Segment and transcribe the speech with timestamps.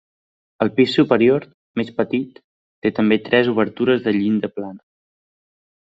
[0.65, 1.45] Al pis superior,
[1.81, 2.41] més petit,
[2.87, 4.85] té també tres obertures de llinda plana.